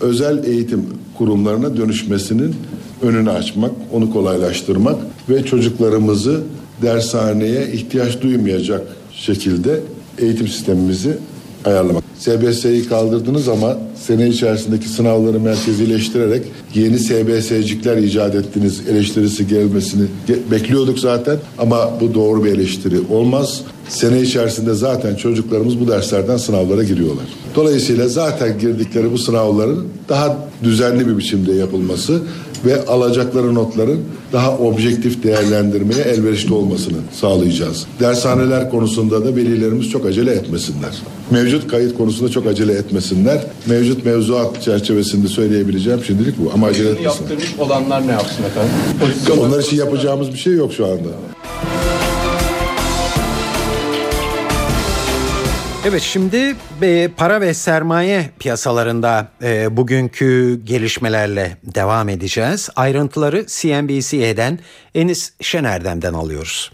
[0.00, 0.84] özel eğitim
[1.18, 2.54] kurumlarına dönüşmesinin
[3.02, 4.96] önünü açmak, onu kolaylaştırmak
[5.28, 6.40] ve çocuklarımızı
[6.82, 9.80] dershaneye ihtiyaç duymayacak şekilde
[10.18, 11.18] eğitim sistemimizi
[11.66, 12.04] ayarlamak.
[12.18, 13.76] SBS'yi kaldırdınız ama
[14.06, 16.42] sene içerisindeki sınavları merkezileştirerek
[16.74, 20.06] yeni SBS'cikler icat ettiniz eleştirisi gelmesini
[20.50, 23.60] bekliyorduk zaten ama bu doğru bir eleştiri olmaz.
[23.88, 27.24] Sene içerisinde zaten çocuklarımız bu derslerden sınavlara giriyorlar.
[27.54, 32.20] Dolayısıyla zaten girdikleri bu sınavların daha düzenli bir biçimde yapılması
[32.64, 34.00] ve alacakları notların
[34.32, 37.86] daha objektif değerlendirmeye elverişli olmasını sağlayacağız.
[38.00, 41.02] Dershaneler konusunda da velilerimiz çok acele etmesinler.
[41.30, 43.40] Mevcut kayıt konusunda çok acele etmesinler.
[43.66, 47.30] Mevcut mevzuat çerçevesinde söyleyebileceğim şimdilik bu ama acele etmesinler.
[47.30, 49.42] Yaptırmış olanlar ne yapsın efendim?
[49.46, 51.08] Onlar için yapacağımız bir şey yok şu anda.
[55.88, 56.54] Evet şimdi
[57.16, 62.70] para ve sermaye piyasalarında e, bugünkü gelişmelerle devam edeceğiz.
[62.76, 64.58] Ayrıntıları CNBC'den
[64.94, 66.72] Enis Şener'den alıyoruz.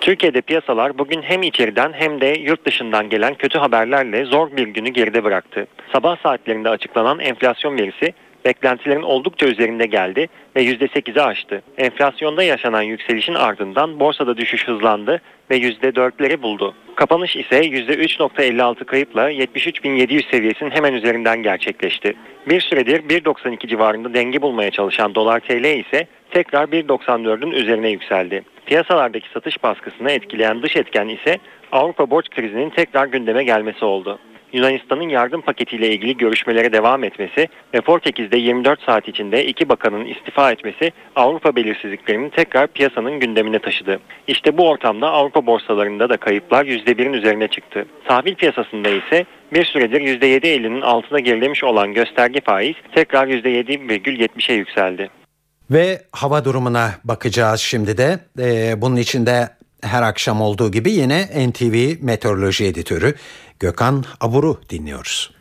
[0.00, 4.88] Türkiye'de piyasalar bugün hem içeriden hem de yurt dışından gelen kötü haberlerle zor bir günü
[4.88, 5.66] geride bıraktı.
[5.92, 11.62] Sabah saatlerinde açıklanan enflasyon verisi beklentilerin oldukça üzerinde geldi ve %8'i aştı.
[11.78, 15.20] Enflasyonda yaşanan yükselişin ardından borsada düşüş hızlandı
[15.50, 16.74] ve %4'leri buldu.
[16.94, 22.14] Kapanış ise %3.56 kayıpla 73.700 seviyesinin hemen üzerinden gerçekleşti.
[22.48, 28.44] Bir süredir 1.92 civarında denge bulmaya çalışan dolar TL ise tekrar 1.94'ün üzerine yükseldi.
[28.66, 31.38] Piyasalardaki satış baskısını etkileyen dış etken ise
[31.72, 34.18] Avrupa borç krizinin tekrar gündeme gelmesi oldu.
[34.52, 40.52] Yunanistan'ın yardım paketiyle ilgili görüşmelere devam etmesi ve Portekiz'de 24 saat içinde iki bakanın istifa
[40.52, 44.00] etmesi Avrupa belirsizliklerini tekrar piyasanın gündemine taşıdı.
[44.26, 47.86] İşte bu ortamda Avrupa borsalarında da kayıplar %1'in üzerine çıktı.
[48.08, 55.10] Tahvil piyasasında ise bir süredir %7.50'nin altına gerilemiş olan gösterge faiz tekrar %7,70'e yükseldi.
[55.70, 58.18] Ve hava durumuna bakacağız şimdi de.
[58.38, 59.48] Ee, bunun içinde
[59.82, 63.14] her akşam olduğu gibi yine NTV Meteoroloji Editörü
[63.60, 65.37] Gökhan Abur'u dinliyoruz.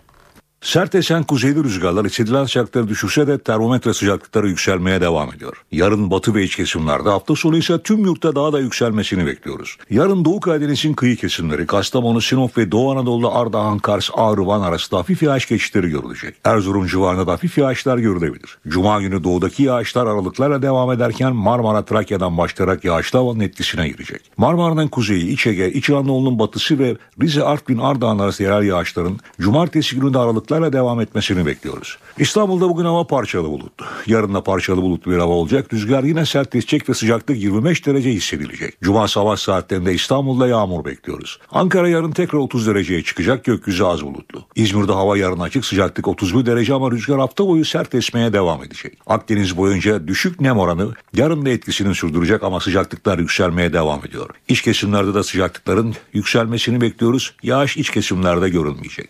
[0.61, 5.63] Sert esen kuzeyli rüzgarlar hissedilen sıcaklıkları düşürse de termometre sıcaklıkları yükselmeye devam ediyor.
[5.71, 9.77] Yarın batı ve iç kesimlerde hafta sonu ise tüm yurtta daha da yükselmesini bekliyoruz.
[9.89, 14.99] Yarın Doğu Karadeniz'in kıyı kesimleri, Kastamonu, Sinop ve Doğu Anadolu'da Ardahan, Kars, Ağrı, Van arasında
[14.99, 16.35] hafif yağış geçişleri görülecek.
[16.43, 18.57] Erzurum civarında da hafif yağışlar görülebilir.
[18.67, 24.21] Cuma günü doğudaki yağışlar aralıklarla devam ederken Marmara, Trakya'dan başlayarak yağışlı havanın etkisine girecek.
[24.37, 29.95] Marmara'nın kuzeyi, İç Ege, İç Anadolu'nun batısı ve Rize, Artvin, Ardahan arası yerel yağışların cumartesi
[29.95, 31.97] günü de aralıklarla aralıklarla devam etmesini bekliyoruz.
[32.17, 33.85] İstanbul'da bugün hava parçalı bulutlu.
[34.07, 35.73] Yarın da parçalı bulutlu bir hava olacak.
[35.73, 38.81] Rüzgar yine sertleşecek ve sıcaklık 25 derece hissedilecek.
[38.81, 41.39] Cuma sabah saatlerinde İstanbul'da yağmur bekliyoruz.
[41.51, 43.43] Ankara yarın tekrar 30 dereceye çıkacak.
[43.43, 44.45] Gökyüzü az bulutlu.
[44.55, 45.65] İzmir'de hava yarın açık.
[45.65, 48.97] Sıcaklık 31 derece ama rüzgar hafta boyu sert esmeye devam edecek.
[49.07, 54.29] Akdeniz boyunca düşük nem oranı yarın da etkisini sürdürecek ama sıcaklıklar yükselmeye devam ediyor.
[54.47, 57.35] İç kesimlerde de sıcaklıkların yükselmesini bekliyoruz.
[57.43, 59.09] Yağış iç kesimlerde görülmeyecek.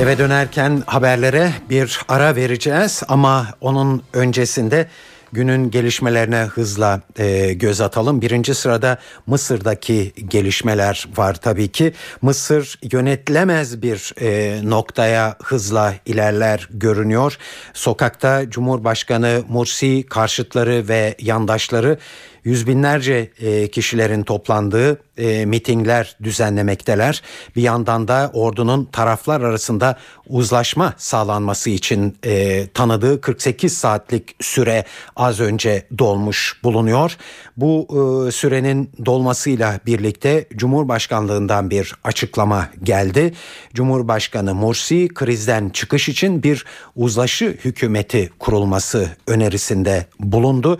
[0.00, 4.88] Eve dönerken haberlere bir ara vereceğiz ama onun öncesinde
[5.32, 8.22] günün gelişmelerine hızla e, göz atalım.
[8.22, 11.92] Birinci sırada Mısır'daki gelişmeler var tabii ki.
[12.22, 17.38] Mısır yönetilemez bir e, noktaya hızla ilerler görünüyor.
[17.72, 21.98] Sokakta Cumhurbaşkanı Mursi karşıtları ve yandaşları
[22.44, 27.22] yüz binlerce e, kişilerin toplandığı e, mitingler düzenlemekteler.
[27.56, 34.84] Bir yandan da ordunun taraflar arasında uzlaşma sağlanması için e, tanıdığı 48 saatlik süre
[35.16, 37.16] az önce dolmuş bulunuyor.
[37.56, 43.34] Bu e, sürenin dolmasıyla birlikte Cumhurbaşkanlığından bir açıklama geldi.
[43.74, 46.64] Cumhurbaşkanı Mursi krizden çıkış için bir
[46.96, 50.78] uzlaşı hükümeti kurulması önerisinde bulundu.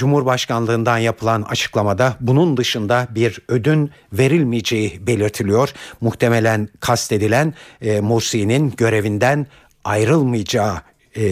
[0.00, 5.72] Cumhurbaşkanlığından yapılan açıklamada bunun dışında bir ödün verilmeyeceği belirtiliyor.
[6.00, 9.46] Muhtemelen kastedilen e, Mursi'nin görevinden
[9.84, 10.76] ayrılmayacağı
[11.16, 11.22] e,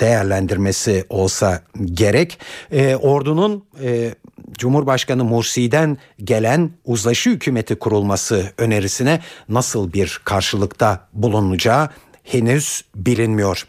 [0.00, 2.38] değerlendirmesi olsa gerek.
[2.72, 4.14] E, ordunun e,
[4.52, 11.88] Cumhurbaşkanı Mursi'den gelen uzlaşı hükümeti kurulması önerisine nasıl bir karşılıkta bulunacağı
[12.24, 13.66] henüz bilinmiyor.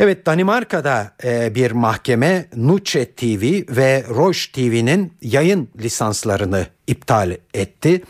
[0.00, 3.42] Evet Danimarka'da e, bir mahkeme Nuche TV
[3.76, 8.02] ve Roche TV'nin yayın lisanslarını iptal etti.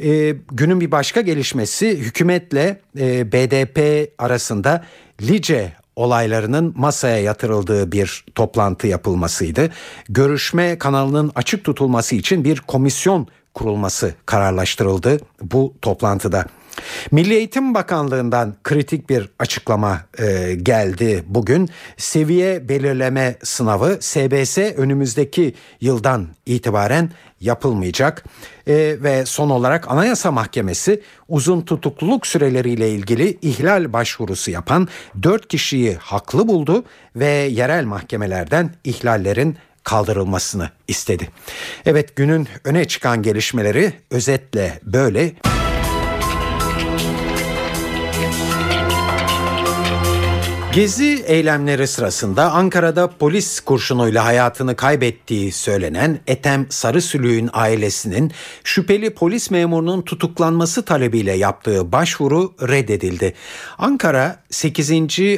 [0.00, 4.84] E, günün bir başka gelişmesi hükümetle e, BDP arasında
[5.22, 9.70] Lice olaylarının masaya yatırıldığı bir toplantı yapılmasıydı.
[10.08, 16.46] Görüşme kanalının açık tutulması için bir komisyon kurulması kararlaştırıldı bu toplantıda.
[17.10, 21.70] Milli Eğitim Bakanlığı'ndan kritik bir açıklama e, geldi bugün.
[21.96, 27.10] Seviye belirleme sınavı SBS önümüzdeki yıldan itibaren
[27.40, 28.24] yapılmayacak.
[28.66, 34.88] E, ve son olarak Anayasa Mahkemesi uzun tutukluluk süreleriyle ilgili ihlal başvurusu yapan
[35.22, 36.84] 4 kişiyi haklı buldu
[37.16, 41.28] ve yerel mahkemelerden ihlallerin kaldırılmasını istedi.
[41.86, 45.32] Evet günün öne çıkan gelişmeleri özetle böyle.
[50.74, 58.32] Gezi eylemleri sırasında Ankara'da polis kurşunuyla hayatını kaybettiği söylenen Etem Sarısülüğün ailesinin
[58.64, 63.34] şüpheli polis memurunun tutuklanması talebiyle yaptığı başvuru reddedildi.
[63.78, 64.90] Ankara 8.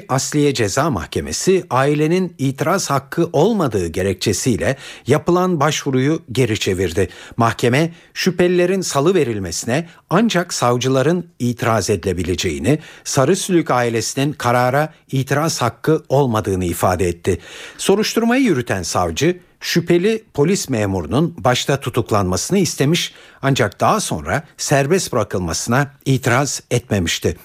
[0.08, 4.76] Asliye Ceza Mahkemesi ailenin itiraz hakkı olmadığı gerekçesiyle
[5.06, 7.08] yapılan başvuruyu geri çevirdi.
[7.36, 17.08] Mahkeme şüphelilerin salı verilmesine ancak savcıların itiraz edilebileceğini, Sarısülük ailesinin karara itiraz hakkı olmadığını ifade
[17.08, 17.38] etti.
[17.78, 26.62] Soruşturmayı yürüten savcı şüpheli polis memurunun başta tutuklanmasını istemiş ancak daha sonra serbest bırakılmasına itiraz
[26.70, 27.36] etmemişti.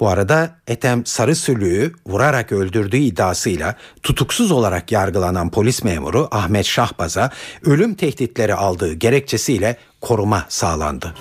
[0.00, 7.30] Bu arada Etem Sarısülüğü vurarak öldürdüğü iddiasıyla tutuksuz olarak yargılanan polis memuru Ahmet Şahbaz'a
[7.64, 11.14] ölüm tehditleri aldığı gerekçesiyle koruma sağlandı.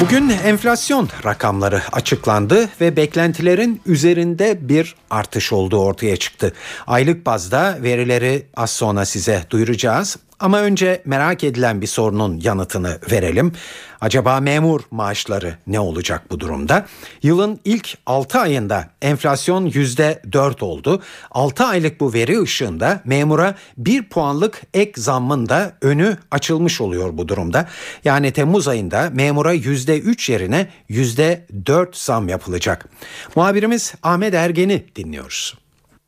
[0.00, 6.52] Bugün enflasyon rakamları açıklandı ve beklentilerin üzerinde bir artış olduğu ortaya çıktı.
[6.86, 10.16] Aylık bazda verileri az sonra size duyuracağız.
[10.44, 13.52] Ama önce merak edilen bir sorunun yanıtını verelim.
[14.00, 16.86] Acaba memur maaşları ne olacak bu durumda?
[17.22, 21.02] Yılın ilk 6 ayında enflasyon %4 oldu.
[21.30, 27.28] 6 aylık bu veri ışığında memura 1 puanlık ek zammın da önü açılmış oluyor bu
[27.28, 27.68] durumda.
[28.04, 32.88] Yani Temmuz ayında memura %3 yerine %4 zam yapılacak.
[33.36, 35.63] Muhabirimiz Ahmet Ergen'i dinliyoruz.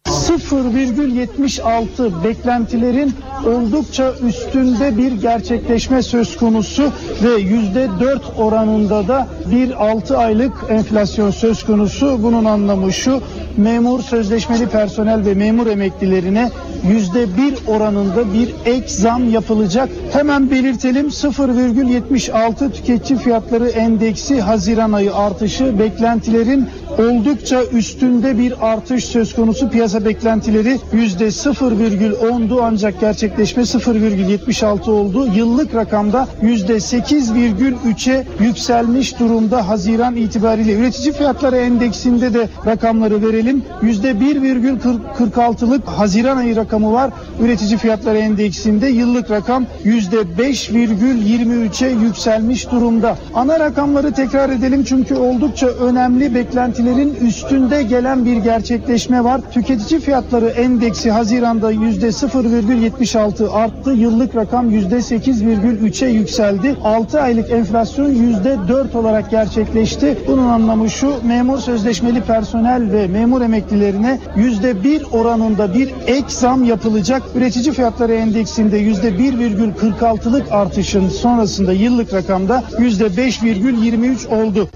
[0.06, 3.14] 0,76 beklentilerin
[3.46, 6.82] oldukça üstünde bir gerçekleşme söz konusu
[7.22, 12.18] ve %4 oranında da bir 6 aylık enflasyon söz konusu.
[12.22, 13.20] Bunun anlamı şu
[13.56, 16.50] memur sözleşmeli personel ve memur emeklilerine
[16.84, 19.88] %1 oranında bir ek zam yapılacak.
[20.12, 29.34] Hemen belirtelim 0,76 tüketici fiyatları endeksi Haziran ayı artışı beklentilerin oldukça üstünde bir artış söz
[29.34, 29.70] konusu.
[29.70, 35.26] Piyasa beklentileri yüzde 0,10'du ancak gerçekleşme 0,76 oldu.
[35.34, 40.72] Yıllık rakamda yüzde 8,3'e yükselmiş durumda Haziran itibariyle.
[40.72, 43.62] Üretici fiyatları endeksinde de rakamları verelim.
[43.82, 47.10] Yüzde 1,46'lık Haziran ayı rakamı var.
[47.40, 53.16] Üretici fiyatları endeksinde yıllık rakam yüzde 5,23'e yükselmiş durumda.
[53.34, 59.40] Ana rakamları tekrar edelim çünkü oldukça önemli beklentiler beklentilerin üstünde gelen bir gerçekleşme var.
[59.52, 63.92] Tüketici fiyatları endeksi Haziran'da yüzde 0,76 arttı.
[63.92, 66.76] Yıllık rakam yüzde 8,3'e yükseldi.
[66.84, 70.18] 6 aylık enflasyon yüzde 4 olarak gerçekleşti.
[70.26, 76.64] Bunun anlamı şu memur sözleşmeli personel ve memur emeklilerine yüzde 1 oranında bir ek zam
[76.64, 77.22] yapılacak.
[77.34, 84.68] Üretici fiyatları endeksinde yüzde 1,46'lık artışın sonrasında yıllık rakamda yüzde 5,23 oldu.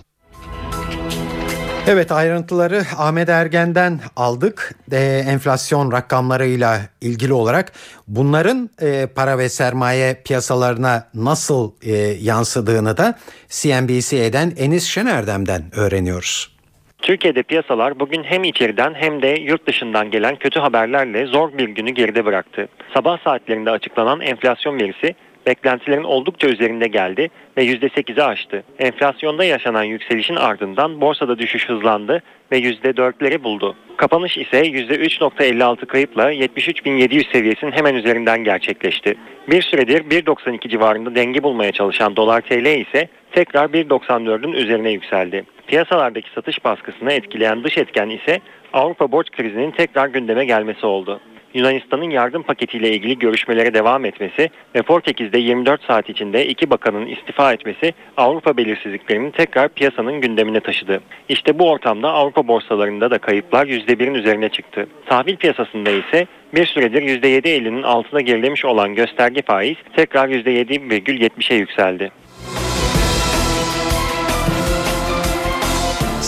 [1.93, 4.75] Evet ayrıntıları Ahmet Ergen'den aldık.
[4.93, 4.97] E,
[5.29, 7.73] enflasyon rakamlarıyla ilgili olarak
[8.09, 16.57] bunların e, para ve sermaye piyasalarına nasıl e, yansıdığını da CNBC'den Enis Şenerdem'den öğreniyoruz.
[17.03, 21.91] Türkiye'de piyasalar bugün hem içeriden hem de yurt dışından gelen kötü haberlerle zor bir günü
[21.91, 22.69] geride bıraktı.
[22.95, 25.15] Sabah saatlerinde açıklanan enflasyon verisi
[25.47, 28.65] beklentilerin oldukça üzerinde geldi ve %8'i aştı.
[28.79, 32.23] Enflasyonda yaşanan yükselişin ardından borsada düşüş hızlandı
[32.53, 33.77] ve %4'leri buldu.
[33.97, 39.15] Kapanış ise %3.56 kayıpla 73.700 seviyesinin hemen üzerinden gerçekleşti.
[39.51, 45.45] Bir süredir 1.92 civarında denge bulmaya çalışan dolar TL ise tekrar 1.94'ün üzerine yükseldi.
[45.67, 48.41] Piyasalardaki satış baskısını etkileyen dış etken ise
[48.73, 51.21] Avrupa borç krizinin tekrar gündeme gelmesi oldu.
[51.55, 57.53] Yunanistan'ın yardım paketiyle ilgili görüşmelere devam etmesi ve Portekiz'de 24 saat içinde iki bakanın istifa
[57.53, 61.01] etmesi Avrupa belirsizliklerini tekrar piyasanın gündemine taşıdı.
[61.29, 64.87] İşte bu ortamda Avrupa borsalarında da kayıplar %1'in üzerine çıktı.
[65.07, 72.11] Tahvil piyasasında ise bir süredir %7.50'nin altına gerilemiş olan gösterge faiz tekrar %7,70'e yükseldi.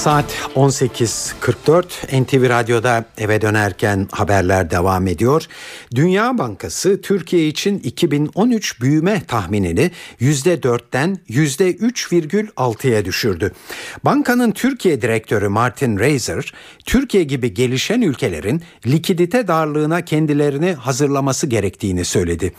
[0.03, 5.47] Saat 18.44 NTV Radyo'da eve dönerken haberler devam ediyor.
[5.95, 9.91] Dünya Bankası Türkiye için 2013 büyüme tahminini
[10.21, 13.53] %4'ten %3,6'ya düşürdü.
[14.05, 16.53] Bankanın Türkiye Direktörü Martin Reiser,
[16.85, 22.53] Türkiye gibi gelişen ülkelerin likidite darlığına kendilerini hazırlaması gerektiğini söyledi.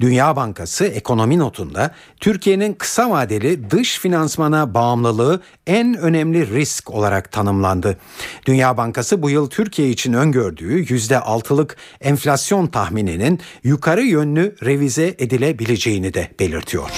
[0.00, 7.32] Dünya Bankası ekonomi notunda Türkiye'nin kısa vadeli dış finansmana bağımlılığı en önemli risk risk olarak
[7.32, 7.96] tanımlandı.
[8.46, 16.28] Dünya Bankası bu yıl Türkiye için öngördüğü %6'lık enflasyon tahmininin yukarı yönlü revize edilebileceğini de
[16.40, 16.90] belirtiyor.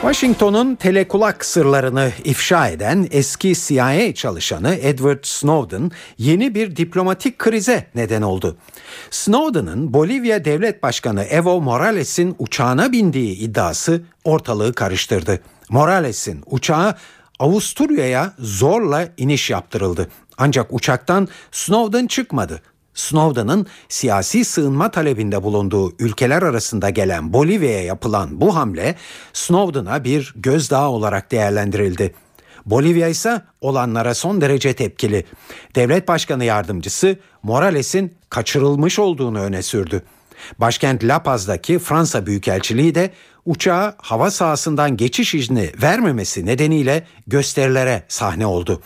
[0.00, 8.22] Washington'un telekulak sırlarını ifşa eden eski CIA çalışanı Edward Snowden yeni bir diplomatik krize neden
[8.22, 8.56] oldu.
[9.10, 15.40] Snowden'ın Bolivya Devlet Başkanı Evo Morales'in uçağına bindiği iddiası ortalığı karıştırdı.
[15.70, 16.94] Morales'in uçağı
[17.38, 20.08] Avusturya'ya zorla iniş yaptırıldı.
[20.38, 22.62] Ancak uçaktan Snowden çıkmadı.
[22.98, 28.94] Snowden'ın siyasi sığınma talebinde bulunduğu ülkeler arasında gelen Bolivya'ya yapılan bu hamle
[29.32, 32.14] Snowden'a bir gözdağı olarak değerlendirildi.
[32.66, 35.24] Bolivya ise olanlara son derece tepkili.
[35.74, 40.02] Devlet Başkanı Yardımcısı Morales'in kaçırılmış olduğunu öne sürdü.
[40.58, 43.10] Başkent La Paz'daki Fransa Büyükelçiliği de
[43.44, 48.82] uçağa hava sahasından geçiş izni vermemesi nedeniyle gösterilere sahne oldu.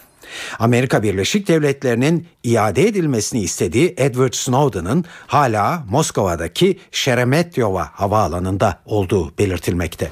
[0.59, 10.11] Amerika Birleşik Devletleri'nin iade edilmesini istediği Edward Snowden'ın hala Moskova'daki Sheremetyevo havaalanında olduğu belirtilmekte.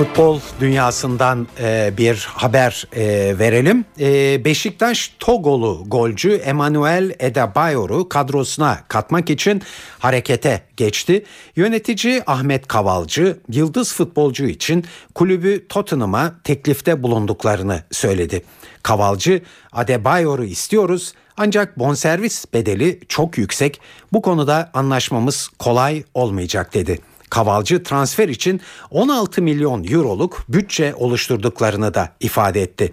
[0.00, 3.84] Futbol dünyasından e, bir haber e, verelim.
[4.00, 9.62] E, Beşiktaş Togolu golcü Emmanuel Edebayor'u kadrosuna katmak için
[9.98, 11.24] harekete geçti.
[11.56, 14.84] Yönetici Ahmet Kavalcı yıldız futbolcu için
[15.14, 18.42] kulübü Tottenham'a teklifte bulunduklarını söyledi.
[18.82, 19.42] Kavalcı
[19.72, 23.80] Adebayor'u istiyoruz ancak bonservis bedeli çok yüksek.
[24.12, 27.09] Bu konuda anlaşmamız kolay olmayacak dedi.
[27.30, 28.60] Kavalcı transfer için
[28.90, 32.92] 16 milyon euroluk bütçe oluşturduklarını da ifade etti.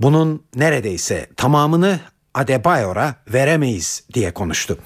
[0.00, 2.00] Bunun neredeyse tamamını
[2.34, 4.78] Adebayor'a veremeyiz diye konuştu.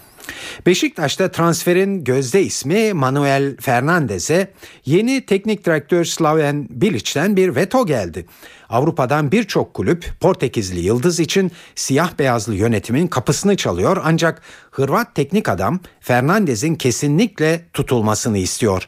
[0.66, 4.53] Beşiktaş'ta transferin gözde ismi Manuel Fernandez'e
[4.84, 8.26] yeni teknik direktör Slaven Bilic'ten bir veto geldi.
[8.69, 15.81] Avrupa'dan birçok kulüp Portekizli Yıldız için siyah beyazlı yönetimin kapısını çalıyor ancak Hırvat teknik adam
[16.01, 18.87] Fernandez'in kesinlikle tutulmasını istiyor.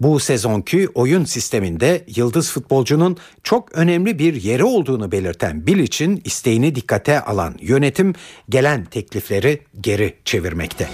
[0.00, 7.20] Bu sezonki oyun sisteminde yıldız futbolcunun çok önemli bir yeri olduğunu belirten Bilic'in isteğini dikkate
[7.20, 8.14] alan yönetim
[8.48, 10.88] gelen teklifleri geri çevirmekte.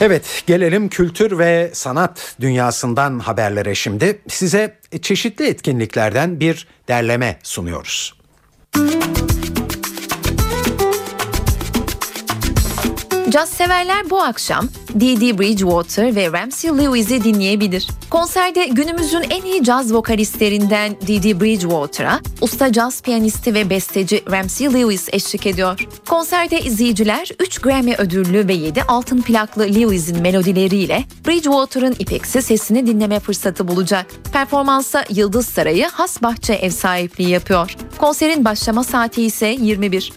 [0.00, 4.20] Evet gelelim kültür ve sanat dünyasından haberlere şimdi.
[4.28, 8.14] Size çeşitli etkinliklerden bir derleme sunuyoruz.
[13.34, 14.68] Caz severler bu akşam
[15.00, 17.88] Dee Bridgewater ve Ramsey Lewis'i dinleyebilir.
[18.10, 25.08] Konserde günümüzün en iyi caz vokalistlerinden Dee Bridgewater'a usta caz piyanisti ve besteci Ramsey Lewis
[25.12, 25.86] eşlik ediyor.
[26.08, 33.20] Konserde izleyiciler 3 Grammy ödüllü ve 7 altın plaklı Lewis'in melodileriyle Bridgewater'ın ipeksi sesini dinleme
[33.20, 34.06] fırsatı bulacak.
[34.32, 37.76] Performansa Yıldız Sarayı Has Bahçe ev sahipliği yapıyor.
[37.98, 40.12] Konserin başlama saati ise 21.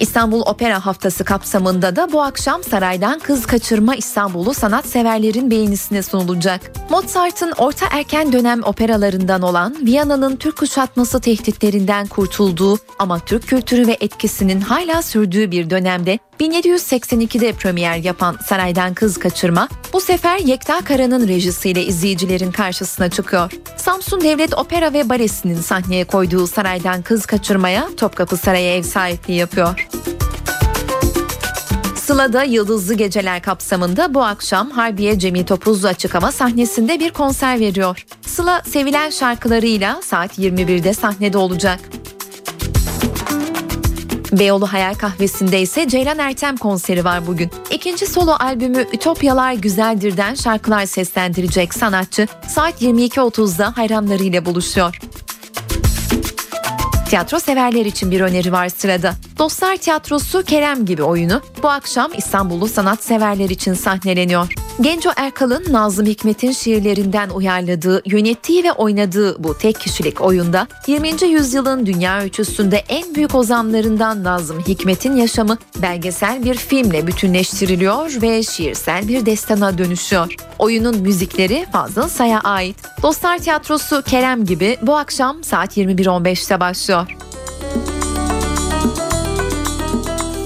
[0.00, 6.72] İstanbul Opera Haftası kapsamında da bu akşam saraydan Kız Kaçırma İstanbul'u sanatseverlerin beğenisine sunulacak.
[6.90, 13.96] Mozart'ın orta erken dönem operalarından olan Viyana'nın Türk kuşatması tehditlerinden kurtulduğu ama Türk kültürü ve
[14.00, 21.28] etkisinin hala sürdüğü bir dönemde 1782'de premier yapan Saraydan Kız Kaçırma bu sefer Yekta Kara'nın
[21.28, 23.52] rejisiyle izleyicilerin karşısına çıkıyor.
[23.76, 29.88] Samsun Devlet Opera ve Balesi'nin sahneye koyduğu Saraydan Kız Kaçırma'ya Topkapı Sarayı ev sahipliği yapıyor.
[31.94, 38.06] Sıla'da Yıldızlı Geceler kapsamında bu akşam Harbiye Cemil Topuzlu açık hava sahnesinde bir konser veriyor.
[38.26, 41.80] Sıla sevilen şarkılarıyla saat 21'de sahnede olacak.
[44.38, 47.50] Beyoğlu Hayal Kahvesi'nde ise Ceylan Ertem konseri var bugün.
[47.70, 54.98] İkinci solo albümü Ütopyalar Güzeldir'den şarkılar seslendirecek sanatçı saat 22.30'da hayranlarıyla buluşuyor.
[57.08, 59.14] Tiyatro severler için bir öneri var sırada.
[59.38, 64.54] Dostlar Tiyatrosu Kerem gibi oyunu bu akşam İstanbullu sanat severler için sahneleniyor.
[64.80, 71.08] Genco Erkal'ın Nazım Hikmet'in şiirlerinden uyarladığı, yönettiği ve oynadığı bu tek kişilik oyunda 20.
[71.28, 79.08] yüzyılın dünya ölçüsünde en büyük ozanlarından Nazım Hikmet'in yaşamı belgesel bir filmle bütünleştiriliyor ve şiirsel
[79.08, 80.34] bir destana dönüşüyor.
[80.58, 82.76] Oyunun müzikleri Fazıl Say'a ait.
[83.02, 86.95] Dostlar Tiyatrosu Kerem gibi bu akşam saat 21.15'te başlıyor.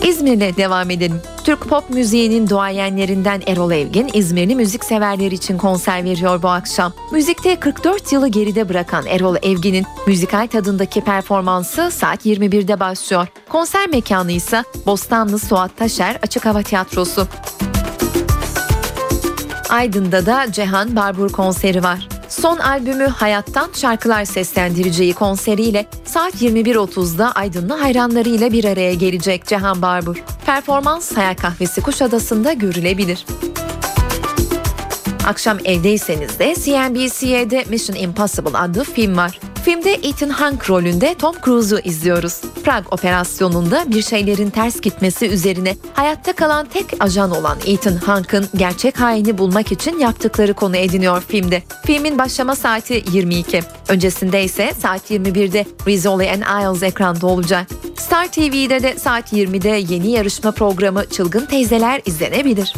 [0.05, 1.20] İzmir'le devam edelim.
[1.44, 6.92] Türk pop müziğinin duayenlerinden Erol Evgin, İzmirli müzik severler için konser veriyor bu akşam.
[7.12, 13.26] Müzikte 44 yılı geride bırakan Erol Evgin'in müzikal tadındaki performansı saat 21'de başlıyor.
[13.48, 17.26] Konser mekanı ise Bostanlı Suat Taşer Açık Hava Tiyatrosu.
[19.70, 22.19] Aydın'da da Cehan Barbur konseri var.
[22.31, 30.24] Son albümü Hayattan şarkılar seslendireceği konseriyle saat 21.30'da Aydınlı hayranlarıyla bir araya gelecek Cehan Barbur.
[30.47, 33.26] Performans Hayal Kahvesi Kuşadası'nda görülebilir.
[35.26, 39.41] Akşam evdeyseniz de CNBC'de Mission Impossible adlı film var.
[39.70, 42.40] Filmde Ethan Hawke rolünde Tom Cruise'u izliyoruz.
[42.64, 49.00] Prag operasyonunda bir şeylerin ters gitmesi üzerine hayatta kalan tek ajan olan Ethan Hawke'ın gerçek
[49.00, 51.62] haini bulmak için yaptıkları konu ediniyor filmde.
[51.86, 53.60] Filmin başlama saati 22.
[53.88, 57.66] Öncesinde ise saat 21'de Rizzoli and Isles ekranda olacak.
[57.96, 62.74] Star TV'de de saat 20'de yeni yarışma programı Çılgın Teyzeler izlenebilir.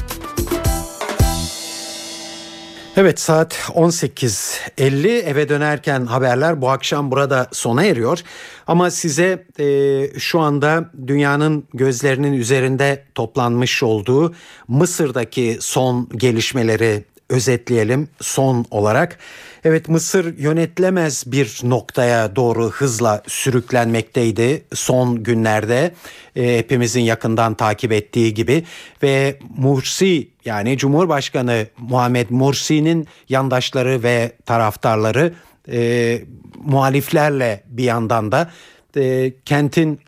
[2.96, 8.20] Evet saat 18.50 eve dönerken haberler bu akşam burada sona eriyor.
[8.66, 14.34] Ama size e, şu anda dünyanın gözlerinin üzerinde toplanmış olduğu
[14.68, 19.18] Mısır'daki son gelişmeleri özetleyelim son olarak.
[19.64, 25.94] Evet Mısır yönetilemez bir noktaya doğru hızla sürüklenmekteydi son günlerde
[26.36, 28.64] e, hepimizin yakından takip ettiği gibi
[29.02, 35.34] ve Mursi yani Cumhurbaşkanı Muhammed Mursi'nin yandaşları ve taraftarları
[35.72, 36.20] e,
[36.64, 38.50] muhaliflerle bir yandan da
[38.96, 40.00] e, kentin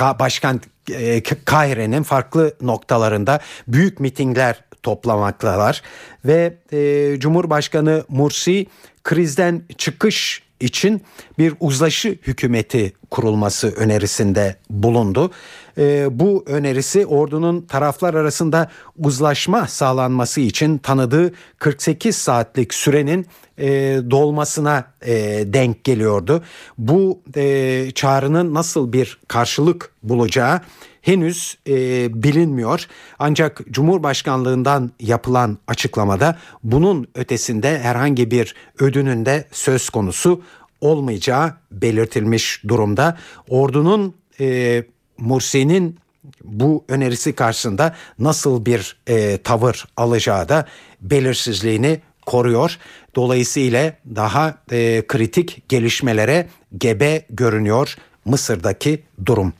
[0.00, 5.82] başkent e, Kahire'nin farklı noktalarında büyük mitingler toplamaktalar
[6.24, 8.66] ve e, Cumhurbaşkanı Mursi
[9.04, 11.02] krizden çıkış için
[11.38, 15.30] bir uzlaşı hükümeti kurulması önerisinde bulundu.
[15.78, 23.26] E, bu önerisi ordunun taraflar arasında uzlaşma sağlanması için tanıdığı 48 saatlik sürenin
[23.58, 23.68] e,
[24.10, 25.12] dolmasına e,
[25.46, 26.42] denk geliyordu.
[26.78, 30.60] Bu e, çağrının nasıl bir karşılık bulacağı
[31.02, 31.74] henüz e,
[32.22, 32.86] bilinmiyor.
[33.18, 40.42] Ancak Cumhurbaşkanlığından yapılan açıklamada bunun ötesinde herhangi bir ödünün de söz konusu
[40.80, 43.18] olmayacağı belirtilmiş durumda.
[43.48, 44.84] Ordunun e,
[45.18, 45.98] Mursi'nin
[46.44, 50.66] bu önerisi karşısında nasıl bir e, tavır alacağı da
[51.00, 52.78] belirsizliğini koruyor.
[53.14, 56.48] Dolayısıyla daha e, kritik gelişmelere
[56.78, 59.52] gebe görünüyor Mısır'daki durum.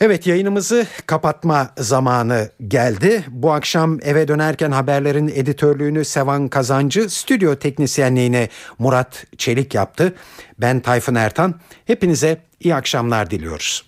[0.00, 3.24] Evet yayınımızı kapatma zamanı geldi.
[3.28, 10.14] Bu akşam eve dönerken haberlerin editörlüğünü Sevan Kazancı, stüdyo teknisyenliğini Murat Çelik yaptı.
[10.58, 11.60] Ben Tayfun Ertan.
[11.84, 13.84] Hepinize iyi akşamlar diliyoruz.